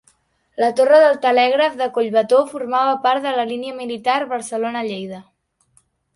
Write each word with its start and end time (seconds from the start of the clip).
La 0.61 0.69
torre 0.77 1.01
del 1.03 1.19
telègraf 1.25 1.75
de 1.81 1.87
Collbató 1.97 2.39
formava 2.55 2.97
part 3.05 3.23
de 3.27 3.35
la 3.41 3.47
línia 3.53 3.77
militar 3.83 4.17
Barcelona-Lleida. 4.35 5.23